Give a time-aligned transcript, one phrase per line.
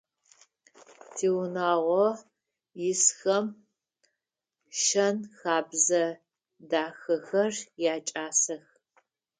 [1.15, 2.07] Тиунагъо
[2.89, 3.45] исхэм
[4.83, 6.05] шэн-хэбзэ
[6.69, 7.53] дахэхэр
[7.93, 8.65] якӀасэх.